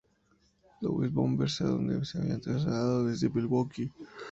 Louis 0.81 1.09
Bombers, 1.09 1.61
a 1.61 1.65
donde 1.67 2.03
se 2.05 2.17
habían 2.17 2.41
trasladado 2.41 3.05
desde 3.05 3.29
Milwaukee. 3.29 3.91